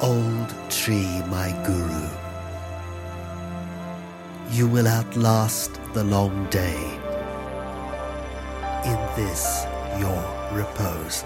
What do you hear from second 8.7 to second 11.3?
in this your repose.